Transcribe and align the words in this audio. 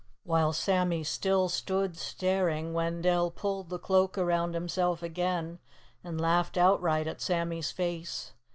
While 0.23 0.51
Sammy 0.51 1.03
still 1.03 1.47
stood 1.47 1.95
staring, 1.95 2.73
Wendell 2.73 3.29
pulled 3.29 3.69
the 3.69 3.77
Cloak 3.77 4.17
around 4.17 4.55
himself 4.55 5.03
again, 5.03 5.59
and 6.03 6.19
laughed 6.19 6.57
outright 6.57 7.05
at 7.05 7.21
Sammy's 7.21 7.69
face. 7.69 8.33